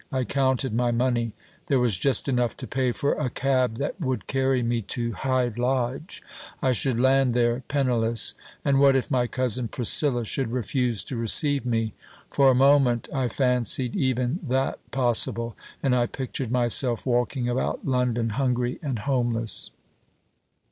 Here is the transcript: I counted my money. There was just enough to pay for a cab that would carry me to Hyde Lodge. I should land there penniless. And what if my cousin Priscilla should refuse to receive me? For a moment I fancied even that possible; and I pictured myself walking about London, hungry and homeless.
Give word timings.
I 0.11 0.23
counted 0.23 0.73
my 0.73 0.89
money. 0.89 1.33
There 1.67 1.77
was 1.79 1.95
just 1.95 2.27
enough 2.27 2.57
to 2.57 2.65
pay 2.65 2.91
for 2.91 3.13
a 3.13 3.29
cab 3.29 3.75
that 3.75 4.01
would 4.01 4.25
carry 4.25 4.63
me 4.63 4.81
to 4.81 5.11
Hyde 5.11 5.59
Lodge. 5.59 6.23
I 6.59 6.71
should 6.71 6.99
land 6.99 7.35
there 7.35 7.61
penniless. 7.67 8.33
And 8.65 8.79
what 8.79 8.95
if 8.95 9.11
my 9.11 9.27
cousin 9.27 9.67
Priscilla 9.67 10.25
should 10.25 10.51
refuse 10.51 11.03
to 11.03 11.15
receive 11.17 11.67
me? 11.67 11.93
For 12.31 12.49
a 12.49 12.55
moment 12.55 13.09
I 13.13 13.27
fancied 13.27 13.95
even 13.95 14.39
that 14.47 14.79
possible; 14.89 15.55
and 15.83 15.95
I 15.95 16.07
pictured 16.07 16.49
myself 16.51 17.05
walking 17.05 17.47
about 17.47 17.85
London, 17.85 18.29
hungry 18.31 18.79
and 18.81 18.97
homeless. 18.97 19.69